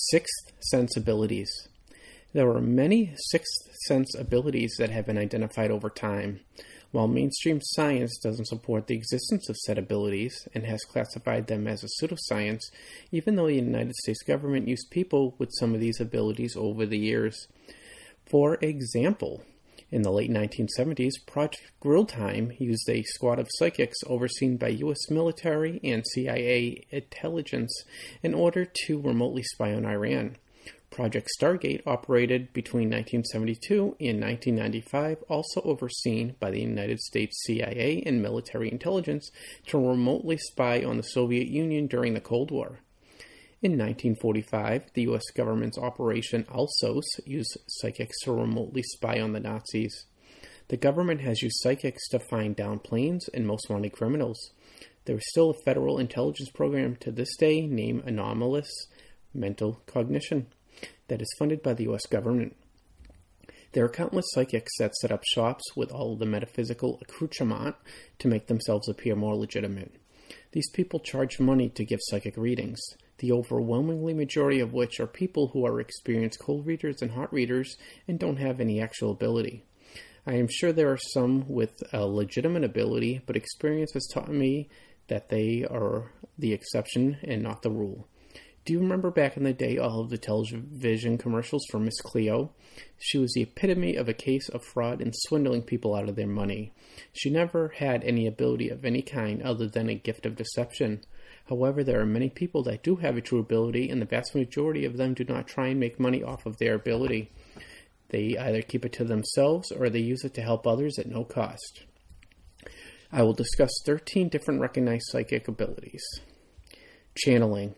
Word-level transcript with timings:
Sixth 0.00 0.52
sense 0.60 0.96
abilities. 0.96 1.50
There 2.32 2.48
are 2.50 2.60
many 2.60 3.16
sixth 3.16 3.74
sense 3.88 4.14
abilities 4.14 4.76
that 4.78 4.90
have 4.90 5.06
been 5.06 5.18
identified 5.18 5.72
over 5.72 5.90
time. 5.90 6.38
While 6.92 7.08
mainstream 7.08 7.58
science 7.60 8.16
doesn't 8.22 8.46
support 8.46 8.86
the 8.86 8.94
existence 8.94 9.48
of 9.48 9.56
said 9.56 9.76
abilities 9.76 10.46
and 10.54 10.64
has 10.66 10.84
classified 10.84 11.48
them 11.48 11.66
as 11.66 11.82
a 11.82 11.88
pseudoscience, 11.88 12.62
even 13.10 13.34
though 13.34 13.48
the 13.48 13.54
United 13.54 13.96
States 13.96 14.22
government 14.22 14.68
used 14.68 14.88
people 14.92 15.34
with 15.36 15.50
some 15.58 15.74
of 15.74 15.80
these 15.80 16.00
abilities 16.00 16.54
over 16.56 16.86
the 16.86 16.98
years. 16.98 17.48
For 18.24 18.54
example, 18.60 19.42
in 19.90 20.02
the 20.02 20.10
late 20.10 20.30
1970s, 20.30 21.14
Project 21.26 21.72
Grill 21.80 22.06
Flame 22.06 22.52
used 22.58 22.88
a 22.88 23.02
squad 23.04 23.38
of 23.38 23.48
psychics 23.50 23.98
overseen 24.06 24.56
by 24.56 24.68
U.S. 24.68 25.10
military 25.10 25.80
and 25.82 26.06
CIA 26.06 26.84
intelligence 26.90 27.84
in 28.22 28.34
order 28.34 28.66
to 28.86 29.00
remotely 29.00 29.42
spy 29.42 29.72
on 29.72 29.86
Iran. 29.86 30.36
Project 30.90 31.28
Stargate 31.38 31.82
operated 31.86 32.52
between 32.52 32.90
1972 32.90 33.96
and 34.00 34.20
1995, 34.20 35.22
also 35.28 35.60
overseen 35.62 36.34
by 36.40 36.50
the 36.50 36.60
United 36.60 36.98
States 37.00 37.42
CIA 37.44 38.02
and 38.04 38.22
military 38.22 38.70
intelligence 38.70 39.30
to 39.66 39.78
remotely 39.78 40.38
spy 40.38 40.82
on 40.82 40.96
the 40.96 41.02
Soviet 41.02 41.48
Union 41.48 41.86
during 41.86 42.14
the 42.14 42.20
Cold 42.20 42.50
War. 42.50 42.80
In 43.60 43.72
1945, 43.72 44.92
the 44.94 45.02
U.S. 45.02 45.24
government's 45.34 45.78
Operation 45.78 46.44
Alsos 46.44 47.02
used 47.26 47.58
psychics 47.66 48.20
to 48.20 48.30
remotely 48.30 48.84
spy 48.84 49.20
on 49.20 49.32
the 49.32 49.40
Nazis. 49.40 50.04
The 50.68 50.76
government 50.76 51.22
has 51.22 51.42
used 51.42 51.58
psychics 51.58 52.08
to 52.10 52.20
find 52.20 52.54
down 52.54 52.78
planes 52.78 53.28
and 53.34 53.44
most 53.44 53.68
wanted 53.68 53.90
criminals. 53.90 54.52
There 55.06 55.16
is 55.16 55.28
still 55.30 55.50
a 55.50 55.62
federal 55.64 55.98
intelligence 55.98 56.50
program 56.50 56.94
to 57.00 57.10
this 57.10 57.36
day 57.36 57.66
named 57.66 58.04
Anomalous 58.06 58.70
Mental 59.34 59.82
Cognition 59.86 60.46
that 61.08 61.20
is 61.20 61.34
funded 61.36 61.60
by 61.60 61.74
the 61.74 61.84
U.S. 61.84 62.06
government. 62.06 62.54
There 63.72 63.84
are 63.84 63.88
countless 63.88 64.26
psychics 64.34 64.70
that 64.78 64.94
set 64.94 65.10
up 65.10 65.24
shops 65.24 65.64
with 65.74 65.90
all 65.90 66.14
the 66.14 66.26
metaphysical 66.26 67.00
accoutrement 67.02 67.74
to 68.20 68.28
make 68.28 68.46
themselves 68.46 68.88
appear 68.88 69.16
more 69.16 69.34
legitimate. 69.34 69.96
These 70.52 70.70
people 70.70 71.00
charge 71.00 71.40
money 71.40 71.68
to 71.70 71.84
give 71.84 71.98
psychic 72.02 72.36
readings 72.36 72.78
the 73.18 73.32
overwhelmingly 73.32 74.14
majority 74.14 74.60
of 74.60 74.72
which 74.72 75.00
are 75.00 75.06
people 75.06 75.48
who 75.48 75.66
are 75.66 75.80
experienced 75.80 76.38
cold 76.38 76.66
readers 76.66 77.02
and 77.02 77.12
hot 77.12 77.32
readers 77.32 77.76
and 78.06 78.18
don't 78.18 78.38
have 78.38 78.60
any 78.60 78.80
actual 78.80 79.10
ability. 79.10 79.64
I 80.26 80.34
am 80.34 80.48
sure 80.50 80.72
there 80.72 80.92
are 80.92 80.98
some 81.12 81.48
with 81.48 81.82
a 81.92 82.06
legitimate 82.06 82.64
ability, 82.64 83.22
but 83.26 83.36
experience 83.36 83.92
has 83.94 84.06
taught 84.12 84.30
me 84.30 84.68
that 85.08 85.30
they 85.30 85.64
are 85.64 86.12
the 86.38 86.52
exception 86.52 87.16
and 87.22 87.42
not 87.42 87.62
the 87.62 87.70
rule. 87.70 88.06
Do 88.68 88.74
you 88.74 88.80
remember 88.80 89.10
back 89.10 89.38
in 89.38 89.44
the 89.44 89.54
day 89.54 89.78
all 89.78 90.00
of 90.00 90.10
the 90.10 90.18
television 90.18 91.16
commercials 91.16 91.64
for 91.70 91.78
Miss 91.78 91.98
Cleo? 92.02 92.52
She 92.98 93.16
was 93.16 93.32
the 93.32 93.40
epitome 93.40 93.96
of 93.96 94.10
a 94.10 94.12
case 94.12 94.50
of 94.50 94.62
fraud 94.62 95.00
and 95.00 95.14
swindling 95.16 95.62
people 95.62 95.94
out 95.94 96.10
of 96.10 96.16
their 96.16 96.26
money. 96.26 96.72
She 97.14 97.30
never 97.30 97.72
had 97.78 98.04
any 98.04 98.26
ability 98.26 98.68
of 98.68 98.84
any 98.84 99.00
kind 99.00 99.40
other 99.42 99.68
than 99.68 99.88
a 99.88 99.94
gift 99.94 100.26
of 100.26 100.36
deception. 100.36 101.00
However, 101.48 101.82
there 101.82 102.00
are 102.00 102.06
many 102.06 102.28
people 102.28 102.62
that 102.64 102.82
do 102.82 102.96
have 102.96 103.16
a 103.16 103.22
true 103.22 103.38
ability, 103.38 103.88
and 103.88 104.02
the 104.02 104.06
vast 104.06 104.34
majority 104.34 104.84
of 104.84 104.98
them 104.98 105.14
do 105.14 105.24
not 105.24 105.48
try 105.48 105.68
and 105.68 105.80
make 105.80 105.98
money 105.98 106.22
off 106.22 106.44
of 106.44 106.58
their 106.58 106.74
ability. 106.74 107.30
They 108.10 108.36
either 108.36 108.60
keep 108.60 108.84
it 108.84 108.92
to 108.94 109.04
themselves 109.04 109.72
or 109.72 109.88
they 109.88 110.00
use 110.00 110.24
it 110.24 110.34
to 110.34 110.42
help 110.42 110.66
others 110.66 110.98
at 110.98 111.06
no 111.06 111.24
cost. 111.24 111.84
I 113.10 113.22
will 113.22 113.32
discuss 113.32 113.70
13 113.86 114.28
different 114.28 114.60
recognized 114.60 115.06
psychic 115.06 115.48
abilities. 115.48 116.04
Channeling. 117.16 117.74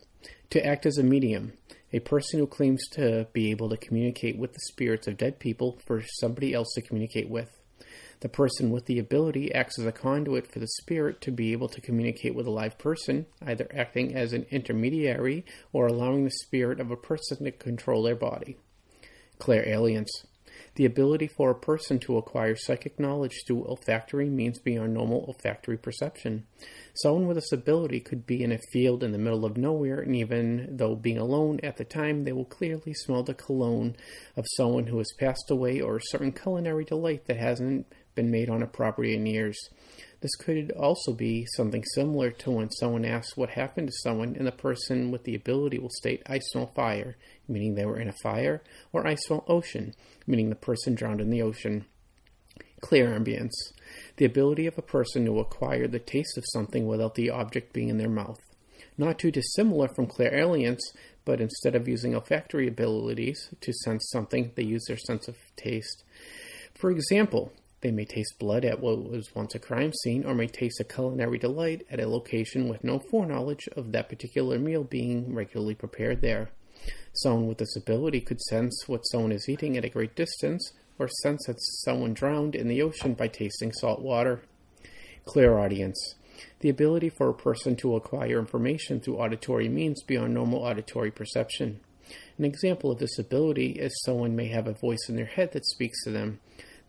To 0.49 0.65
act 0.65 0.85
as 0.85 0.97
a 0.97 1.03
medium. 1.03 1.53
A 1.93 1.99
person 1.99 2.39
who 2.39 2.47
claims 2.47 2.85
to 2.91 3.27
be 3.31 3.51
able 3.51 3.69
to 3.69 3.77
communicate 3.77 4.37
with 4.37 4.51
the 4.51 4.59
spirits 4.59 5.07
of 5.07 5.17
dead 5.17 5.39
people 5.39 5.79
for 5.85 6.01
somebody 6.19 6.53
else 6.53 6.73
to 6.75 6.81
communicate 6.81 7.29
with. 7.29 7.60
The 8.21 8.29
person 8.29 8.69
with 8.69 8.85
the 8.85 8.99
ability 8.99 9.51
acts 9.53 9.79
as 9.79 9.85
a 9.85 9.91
conduit 9.91 10.45
for 10.45 10.59
the 10.59 10.67
spirit 10.67 11.21
to 11.21 11.31
be 11.31 11.51
able 11.53 11.67
to 11.69 11.81
communicate 11.81 12.35
with 12.35 12.45
a 12.45 12.51
live 12.51 12.77
person, 12.77 13.25
either 13.45 13.67
acting 13.75 14.15
as 14.15 14.31
an 14.31 14.45
intermediary 14.51 15.43
or 15.73 15.87
allowing 15.87 16.23
the 16.23 16.31
spirit 16.31 16.79
of 16.79 16.91
a 16.91 16.95
person 16.95 17.45
to 17.45 17.51
control 17.51 18.03
their 18.03 18.15
body. 18.15 18.57
Clairalience. 19.39 20.09
The 20.75 20.85
ability 20.85 21.27
for 21.27 21.49
a 21.49 21.55
person 21.55 21.99
to 21.99 22.17
acquire 22.17 22.55
psychic 22.55 22.99
knowledge 22.99 23.43
through 23.45 23.65
olfactory 23.65 24.29
means 24.29 24.59
beyond 24.59 24.93
normal 24.93 25.25
olfactory 25.27 25.77
perception. 25.77 26.45
Someone 26.93 27.27
with 27.27 27.37
this 27.37 27.51
ability 27.51 28.01
could 28.01 28.25
be 28.25 28.43
in 28.43 28.51
a 28.51 28.59
field 28.71 29.03
in 29.03 29.11
the 29.11 29.17
middle 29.17 29.43
of 29.43 29.57
nowhere, 29.57 29.99
and 29.99 30.15
even 30.15 30.77
though 30.77 30.95
being 30.95 31.17
alone 31.17 31.59
at 31.63 31.77
the 31.77 31.83
time, 31.83 32.23
they 32.23 32.31
will 32.31 32.45
clearly 32.45 32.93
smell 32.93 33.23
the 33.23 33.33
cologne 33.33 33.95
of 34.37 34.45
someone 34.55 34.87
who 34.87 34.99
has 34.99 35.11
passed 35.19 35.49
away 35.49 35.81
or 35.81 35.97
a 35.97 36.03
certain 36.03 36.31
culinary 36.31 36.85
delight 36.85 37.25
that 37.25 37.37
hasn't 37.37 37.87
been 38.15 38.31
made 38.31 38.49
on 38.49 38.61
a 38.61 38.67
property 38.67 39.15
in 39.15 39.25
years. 39.25 39.57
This 40.21 40.35
could 40.35 40.71
also 40.71 41.13
be 41.13 41.47
something 41.55 41.83
similar 41.95 42.29
to 42.29 42.51
when 42.51 42.69
someone 42.71 43.05
asks 43.05 43.35
what 43.35 43.51
happened 43.51 43.87
to 43.87 43.93
someone, 44.03 44.35
and 44.35 44.45
the 44.45 44.51
person 44.51 45.09
with 45.09 45.23
the 45.23 45.35
ability 45.35 45.79
will 45.79 45.89
state, 45.89 46.21
I 46.27 46.39
smell 46.39 46.67
fire, 46.67 47.17
meaning 47.47 47.73
they 47.73 47.85
were 47.85 47.99
in 47.99 48.07
a 48.07 48.13
fire, 48.23 48.61
or 48.93 49.07
I 49.07 49.15
smell 49.15 49.43
ocean, 49.47 49.93
meaning 50.27 50.49
the 50.49 50.55
person 50.55 50.93
drowned 50.93 51.21
in 51.21 51.31
the 51.31 51.41
ocean. 51.41 51.85
Clear 52.81 53.07
Clairaudience, 53.07 53.73
the 54.17 54.25
ability 54.25 54.67
of 54.67 54.77
a 54.77 54.83
person 54.83 55.25
to 55.25 55.39
acquire 55.39 55.87
the 55.87 55.99
taste 55.99 56.37
of 56.37 56.43
something 56.47 56.87
without 56.87 57.15
the 57.15 57.29
object 57.29 57.73
being 57.73 57.89
in 57.89 57.97
their 57.97 58.09
mouth. 58.09 58.39
Not 58.97 59.17
too 59.17 59.31
dissimilar 59.31 59.87
from 59.95 60.07
clairalience, 60.07 60.81
but 61.25 61.41
instead 61.41 61.75
of 61.75 61.87
using 61.87 62.13
olfactory 62.13 62.67
abilities 62.67 63.49
to 63.61 63.73
sense 63.73 64.09
something, 64.11 64.51
they 64.55 64.63
use 64.63 64.83
their 64.87 64.97
sense 64.97 65.27
of 65.27 65.37
taste. 65.55 66.03
For 66.75 66.91
example, 66.91 67.53
they 67.81 67.91
may 67.91 68.05
taste 68.05 68.39
blood 68.39 68.63
at 68.63 68.79
what 68.79 69.09
was 69.09 69.33
once 69.35 69.55
a 69.55 69.59
crime 69.59 69.91
scene, 69.93 70.23
or 70.25 70.35
may 70.35 70.47
taste 70.47 70.79
a 70.79 70.83
culinary 70.83 71.37
delight 71.37 71.85
at 71.89 71.99
a 71.99 72.07
location 72.07 72.69
with 72.69 72.83
no 72.83 72.99
foreknowledge 72.99 73.67
of 73.75 73.91
that 73.91 74.09
particular 74.09 74.59
meal 74.59 74.83
being 74.83 75.33
regularly 75.33 75.75
prepared 75.75 76.21
there. 76.21 76.51
Someone 77.13 77.47
with 77.47 77.57
this 77.57 77.75
ability 77.75 78.21
could 78.21 78.39
sense 78.41 78.87
what 78.87 79.01
someone 79.07 79.31
is 79.31 79.49
eating 79.49 79.77
at 79.77 79.85
a 79.85 79.89
great 79.89 80.15
distance, 80.15 80.71
or 80.97 81.07
sense 81.07 81.45
that 81.47 81.59
someone 81.59 82.13
drowned 82.13 82.55
in 82.55 82.67
the 82.67 82.81
ocean 82.81 83.13
by 83.13 83.27
tasting 83.27 83.71
salt 83.71 84.01
water. 84.01 84.41
Clairaudience. 85.25 86.15
The 86.59 86.69
ability 86.69 87.09
for 87.09 87.29
a 87.29 87.33
person 87.33 87.75
to 87.77 87.95
acquire 87.95 88.39
information 88.39 88.99
through 88.99 89.17
auditory 89.17 89.67
means 89.67 90.03
beyond 90.03 90.33
normal 90.33 90.59
auditory 90.59 91.11
perception. 91.11 91.79
An 92.37 92.45
example 92.45 92.91
of 92.91 92.99
this 92.99 93.17
ability 93.17 93.71
is 93.71 94.01
someone 94.03 94.35
may 94.35 94.47
have 94.47 94.67
a 94.67 94.73
voice 94.73 95.09
in 95.09 95.15
their 95.15 95.25
head 95.25 95.51
that 95.53 95.65
speaks 95.65 96.03
to 96.03 96.11
them. 96.11 96.39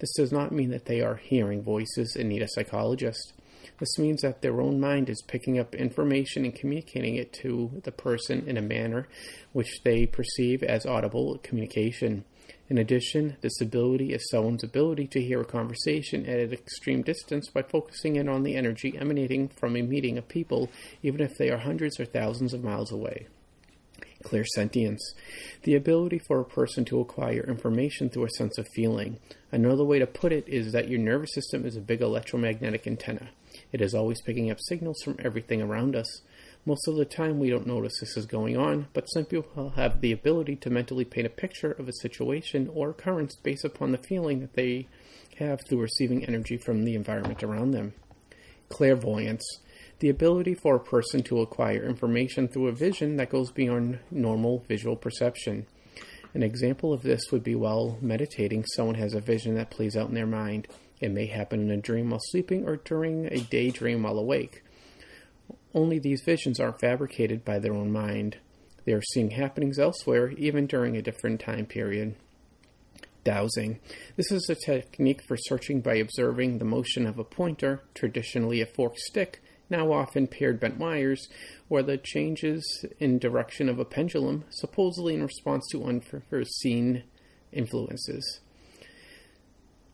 This 0.03 0.15
does 0.15 0.33
not 0.33 0.51
mean 0.51 0.71
that 0.71 0.87
they 0.87 1.01
are 1.01 1.15
hearing 1.15 1.63
voices 1.63 2.17
and 2.17 2.29
need 2.29 2.43
a 2.43 2.49
psychologist. 2.49 3.35
This 3.79 4.01
means 4.01 4.23
that 4.23 4.43
their 4.43 4.61
own 4.61 4.81
mind 4.81 5.09
is 5.09 5.23
picking 5.23 5.61
up 5.61 5.77
information 5.77 6.45
and 6.45 6.53
communicating 6.53 7.15
it 7.15 7.33
to 7.35 7.81
the 7.85 7.93
person 7.93 8.49
in 8.49 8.57
a 8.57 8.63
manner 8.63 9.07
which 9.53 9.81
they 9.85 10.07
perceive 10.07 10.65
as 10.65 10.87
audible 10.87 11.39
communication. 11.45 12.25
In 12.69 12.79
addition, 12.79 13.37
this 13.43 13.61
ability 13.61 14.13
is 14.13 14.29
someone's 14.29 14.65
ability 14.65 15.07
to 15.07 15.23
hear 15.23 15.41
a 15.41 15.45
conversation 15.45 16.27
at 16.27 16.41
an 16.41 16.53
extreme 16.53 17.03
distance 17.03 17.49
by 17.49 17.63
focusing 17.63 18.17
in 18.17 18.29
on 18.29 18.43
the 18.43 18.57
energy 18.57 18.99
emanating 18.99 19.51
from 19.51 19.77
a 19.77 19.83
meeting 19.83 20.19
of 20.19 20.27
people, 20.27 20.69
even 21.05 21.21
if 21.21 21.39
they 21.39 21.49
are 21.49 21.59
hundreds 21.59 22.01
or 22.01 22.07
thousands 22.07 22.53
of 22.53 22.65
miles 22.65 22.91
away 22.91 23.29
clairsentience, 24.23 25.01
the 25.63 25.75
ability 25.75 26.21
for 26.27 26.41
a 26.41 26.45
person 26.45 26.85
to 26.87 27.01
acquire 27.01 27.43
information 27.43 28.09
through 28.09 28.25
a 28.25 28.31
sense 28.31 28.59
of 28.59 28.69
feeling. 28.75 29.19
Another 29.51 29.85
way 29.85 29.99
to 29.99 30.07
put 30.07 30.33
it 30.33 30.49
is 30.49 30.73
that 30.73 30.89
your 30.89 31.01
nervous 31.01 31.35
system 31.35 31.67
is 31.67 31.77
a 31.77 31.81
big 31.81 32.01
electromagnetic 32.01 32.87
antenna. 32.87 33.31
It 33.71 33.81
is 33.81 33.95
always 33.95 34.23
picking 34.23 34.51
up 34.51 34.59
signals 34.61 35.03
from 35.03 35.17
everything 35.19 35.61
around 35.61 35.95
us. 35.95 36.23
Most 36.65 36.87
of 36.87 36.95
the 36.97 37.05
time, 37.05 37.39
we 37.39 37.51
don't 37.51 37.67
notice 37.67 37.93
this 37.99 38.17
is 38.17 38.27
going 38.27 38.57
on, 38.57 38.87
but 38.93 39.07
some 39.07 39.25
people 39.25 39.71
have 39.71 40.01
the 40.01 40.13
ability 40.13 40.57
to 40.57 40.71
mentally 40.71 41.05
paint 41.05 41.27
a 41.27 41.31
picture 41.31 41.73
of 41.73 41.89
a 41.89 41.93
situation 42.01 42.71
or 42.73 42.91
occurrence 42.91 43.35
based 43.35 43.65
upon 43.65 43.93
the 43.93 43.99
feeling 43.99 44.41
that 44.41 44.55
they 44.55 44.87
have 45.39 45.61
through 45.67 45.81
receiving 45.81 46.25
energy 46.25 46.57
from 46.57 46.85
the 46.85 46.95
environment 46.95 47.43
around 47.43 47.73
them. 47.73 47.95
Clairvoyance 48.69 49.45
the 50.03 50.09
ability 50.09 50.53
for 50.53 50.75
a 50.75 50.81
person 50.81 51.23
to 51.23 51.41
acquire 51.41 51.85
information 51.85 52.49
through 52.49 52.67
a 52.67 52.73
vision 52.73 53.17
that 53.17 53.31
goes 53.31 53.53
beyond 53.53 54.01
normal 54.11 54.59
visual 54.67 54.97
perception. 54.97 55.65
An 56.35 56.43
example 56.43 56.93
of 56.93 57.03
this 57.03 57.31
would 57.31 57.45
be 57.45 57.55
while 57.55 57.99
meditating, 58.01 58.65
someone 58.65 58.97
has 58.97 59.15
a 59.15 59.21
vision 59.21 59.55
that 59.55 59.71
plays 59.71 59.97
out 59.97 60.09
in 60.09 60.17
their 60.17 60.27
mind. 60.27 60.67
It 61.01 61.13
may 61.13 61.27
happen 61.27 61.61
in 61.61 61.71
a 61.71 61.81
dream 61.81 62.11
while 62.11 62.19
sleeping 62.21 62.67
or 62.67 62.79
during 62.79 63.27
a 63.27 63.39
daydream 63.43 64.03
while 64.03 64.19
awake. 64.19 64.65
Only 65.73 66.01
these 66.01 66.23
visions 66.25 66.59
aren't 66.59 66.81
fabricated 66.81 67.45
by 67.45 67.61
their 67.61 67.73
own 67.73 67.93
mind. 67.93 68.39
They 68.85 68.95
are 68.95 69.03
seeing 69.13 69.31
happenings 69.31 69.79
elsewhere, 69.79 70.31
even 70.33 70.67
during 70.67 70.97
a 70.97 71.03
different 71.03 71.41
time 71.41 71.67
period. 71.67 72.17
Dowsing. 73.23 73.79
This 74.17 74.33
is 74.33 74.51
a 74.51 74.57
technique 74.57 75.23
for 75.29 75.37
searching 75.37 75.81
by 75.81 75.95
observing 75.95 76.59
the 76.59 76.65
motion 76.65 77.07
of 77.07 77.21
a 77.21 77.25
pointer, 77.25 77.85
traditionally 77.95 78.61
a 78.61 78.67
forked 78.67 78.99
stick, 78.99 79.41
now 79.73 79.93
often 79.93 80.29
paired 80.29 80.61
bent 80.61 80.79
wires, 80.79 81.29
or 81.69 81.83
the 81.83 81.99
changes 81.99 82.85
in 83.01 83.19
direction 83.19 83.69
of 83.69 83.81
a 83.81 83.85
pendulum, 83.85 84.45
supposedly 84.51 85.15
in 85.15 85.23
response 85.23 85.67
to 85.73 85.85
unforeseen 85.85 87.03
influences. 87.51 88.41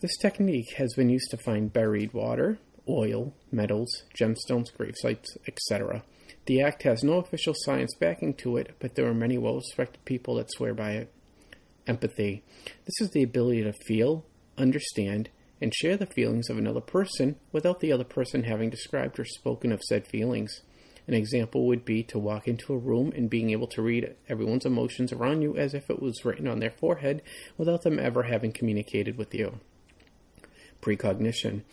This 0.01 0.17
technique 0.19 0.75
has 0.77 0.93
been 0.95 1.09
used 1.09 1.31
to 1.31 1.39
find 1.39 1.73
buried 1.73 2.13
water, 2.13 2.59
oil, 2.89 3.33
metals, 3.51 4.05
gemstones, 4.15 4.73
gravesites, 4.73 5.37
etc. 5.47 6.03
The 6.47 6.61
act 6.63 6.83
has 6.85 7.03
no 7.03 7.15
official 7.15 7.55
science 7.57 7.95
backing 7.99 8.35
to 8.35 8.57
it, 8.57 8.77
but 8.79 8.95
there 8.95 9.07
are 9.07 9.15
many 9.15 9.39
well 9.39 9.57
respected 9.57 10.05
people 10.05 10.37
that 10.37 10.53
swear 10.53 10.75
by 10.75 10.93
it. 10.93 11.13
Empathy. 11.87 12.43
This 12.85 13.01
is 13.01 13.11
the 13.11 13.23
ability 13.23 13.63
to 13.65 13.73
feel, 13.73 14.25
understand, 14.57 15.31
and 15.61 15.75
share 15.75 15.97
the 15.97 16.07
feelings 16.07 16.49
of 16.49 16.59
another 16.59 16.81
person 16.81 17.37
without 17.53 17.81
the 17.81 17.93
other 17.93 18.05
person 18.05 18.45
having 18.45 18.71
described 18.71 19.19
or 19.19 19.25
spoken 19.25 19.73
of 19.73 19.83
said 19.83 20.07
feelings. 20.07 20.63
An 21.07 21.15
example 21.15 21.67
would 21.67 21.87
be 21.87 22.03
to 22.05 22.19
walk 22.19 22.47
into 22.47 22.75
a 22.75 22.79
room 22.79 23.13
and 23.17 23.31
being 23.31 23.51
able 23.51 23.67
to 23.69 23.83
read 23.83 24.15
everyone's 24.29 24.67
emotions 24.67 25.11
around 25.11 25.41
you 25.41 25.57
as 25.57 25.73
if 25.73 25.89
it 25.89 26.03
was 26.03 26.25
written 26.25 26.47
on 26.47 26.61
their 26.61 26.71
forehead 26.71 27.23
without 27.57 27.83
them 27.83 27.99
ever 27.99 28.25
having 28.25 28.53
communicated 28.53 29.17
with 29.17 29.35
you. 29.35 29.59
Precognition. 30.83 31.65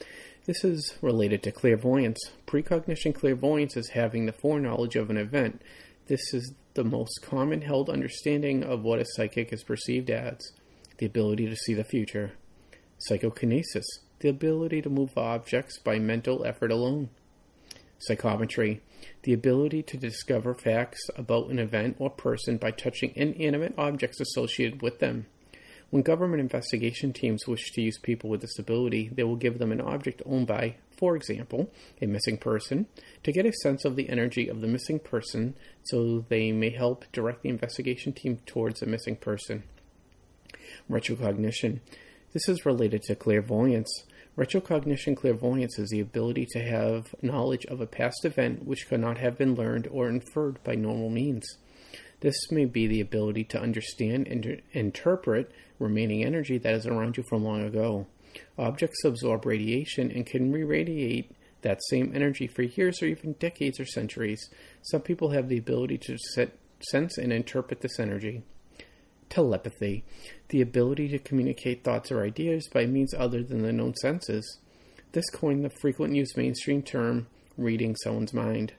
This 0.45 0.63
is 0.63 0.93
related 1.01 1.43
to 1.43 1.51
clairvoyance. 1.51 2.19
Precognition 2.45 3.13
clairvoyance 3.13 3.75
is 3.75 3.89
having 3.89 4.25
the 4.25 4.31
foreknowledge 4.31 4.95
of 4.95 5.09
an 5.09 5.17
event. 5.17 5.61
This 6.07 6.33
is 6.33 6.53
the 6.75 6.83
most 6.83 7.21
common 7.21 7.61
held 7.61 7.89
understanding 7.89 8.63
of 8.63 8.83
what 8.83 8.99
a 8.99 9.05
psychic 9.15 9.51
is 9.51 9.63
perceived 9.63 10.09
as 10.09 10.37
the 10.97 11.05
ability 11.05 11.47
to 11.47 11.55
see 11.55 11.73
the 11.73 11.83
future. 11.83 12.33
Psychokinesis, 12.97 13.85
the 14.19 14.29
ability 14.29 14.81
to 14.81 14.89
move 14.89 15.17
objects 15.17 15.77
by 15.79 15.99
mental 15.99 16.45
effort 16.45 16.71
alone. 16.71 17.09
Psychometry, 17.99 18.81
the 19.23 19.33
ability 19.33 19.83
to 19.83 19.97
discover 19.97 20.53
facts 20.53 21.09
about 21.15 21.49
an 21.49 21.59
event 21.59 21.97
or 21.99 22.09
person 22.09 22.57
by 22.57 22.71
touching 22.71 23.11
inanimate 23.15 23.73
objects 23.77 24.19
associated 24.19 24.81
with 24.81 24.99
them. 24.99 25.25
When 25.89 26.01
government 26.01 26.41
investigation 26.41 27.13
teams 27.13 27.47
wish 27.47 27.71
to 27.71 27.81
use 27.81 27.97
people 27.97 28.29
with 28.29 28.41
disability, 28.41 29.09
they 29.13 29.23
will 29.23 29.35
give 29.35 29.59
them 29.59 29.71
an 29.71 29.81
object 29.81 30.21
owned 30.25 30.47
by, 30.47 30.75
for 30.97 31.15
example, 31.15 31.71
a 32.01 32.07
missing 32.07 32.37
person, 32.37 32.87
to 33.23 33.31
get 33.31 33.45
a 33.45 33.53
sense 33.53 33.85
of 33.85 33.95
the 33.95 34.09
energy 34.09 34.47
of 34.47 34.61
the 34.61 34.67
missing 34.67 34.99
person 34.99 35.55
so 35.83 36.25
they 36.27 36.51
may 36.51 36.71
help 36.71 37.05
direct 37.11 37.43
the 37.43 37.49
investigation 37.49 38.13
team 38.13 38.39
towards 38.45 38.81
a 38.81 38.87
missing 38.87 39.15
person. 39.15 39.63
Retrocognition. 40.89 41.79
This 42.35 42.49
is 42.49 42.65
related 42.65 43.01
to 43.03 43.15
clairvoyance. 43.15 44.03
Retrocognition 44.37 45.15
clairvoyance 45.15 45.79
is 45.79 45.89
the 45.89 46.01
ability 46.01 46.45
to 46.47 46.59
have 46.59 47.15
knowledge 47.21 47.65
of 47.67 47.79
a 47.79 47.87
past 47.87 48.25
event 48.25 48.65
which 48.65 48.89
could 48.89 48.99
not 48.99 49.19
have 49.19 49.37
been 49.37 49.55
learned 49.55 49.87
or 49.87 50.09
inferred 50.09 50.61
by 50.61 50.75
normal 50.75 51.09
means. 51.09 51.47
This 52.19 52.35
may 52.51 52.65
be 52.65 52.87
the 52.87 52.99
ability 52.99 53.45
to 53.45 53.61
understand 53.61 54.27
and 54.27 54.61
interpret 54.73 55.49
remaining 55.79 56.25
energy 56.25 56.57
that 56.57 56.73
is 56.73 56.85
around 56.85 57.15
you 57.15 57.23
from 57.29 57.45
long 57.45 57.63
ago. 57.63 58.05
Objects 58.57 59.05
absorb 59.05 59.45
radiation 59.45 60.11
and 60.11 60.25
can 60.25 60.51
re 60.51 60.63
radiate 60.63 61.31
that 61.61 61.79
same 61.89 62.11
energy 62.13 62.47
for 62.47 62.63
years 62.63 63.01
or 63.01 63.05
even 63.05 63.37
decades 63.39 63.79
or 63.79 63.85
centuries. 63.85 64.49
Some 64.81 65.03
people 65.03 65.29
have 65.29 65.47
the 65.47 65.57
ability 65.57 65.99
to 65.99 66.17
set, 66.17 66.51
sense 66.81 67.17
and 67.17 67.31
interpret 67.31 67.79
this 67.79 67.97
energy 67.97 68.43
telepathy, 69.35 70.05
the 70.49 70.61
ability 70.61 71.09
to 71.09 71.19
communicate 71.19 71.83
thoughts 71.83 72.09
or 72.09 72.23
ideas 72.23 72.69
by 72.73 72.85
means 72.85 73.13
other 73.13 73.43
than 73.43 73.63
the 73.63 73.73
known 73.73 73.93
senses. 73.95 74.59
This 75.11 75.29
coined 75.29 75.65
the 75.65 75.69
frequent 75.81 76.15
used 76.15 76.37
mainstream 76.37 76.81
term 76.81 77.27
reading 77.57 77.95
someone's 77.97 78.33
mind. 78.33 78.73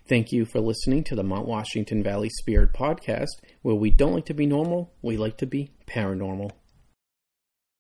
Thank 0.09 0.33
you 0.33 0.45
for 0.45 0.59
listening 0.61 1.05
to 1.05 1.15
the 1.15 1.23
Mount 1.23 1.47
Washington 1.47 2.03
Valley 2.03 2.29
Spirit 2.29 2.73
Podcast, 2.73 3.31
where 3.63 3.77
we 3.77 3.91
don't 3.91 4.15
like 4.15 4.27
to 4.27 4.35
be 4.35 4.47
normal, 4.47 4.93
we 5.01 5.17
like 5.17 5.39
to 5.39 5.47
be 5.47 5.71
paranormal. 5.87 6.51